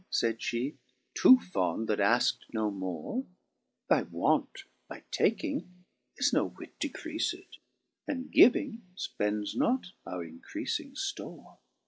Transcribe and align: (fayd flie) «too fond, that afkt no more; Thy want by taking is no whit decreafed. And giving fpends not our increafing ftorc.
(fayd 0.11 0.41
flie) 0.41 0.73
«too 1.21 1.37
fond, 1.37 1.87
that 1.87 1.99
afkt 1.99 2.37
no 2.51 2.71
more; 2.71 3.23
Thy 3.87 4.01
want 4.01 4.63
by 4.87 5.03
taking 5.11 5.85
is 6.17 6.33
no 6.33 6.49
whit 6.49 6.73
decreafed. 6.79 7.59
And 8.07 8.31
giving 8.31 8.81
fpends 8.97 9.55
not 9.55 9.91
our 10.07 10.25
increafing 10.25 10.95
ftorc. 10.95 11.59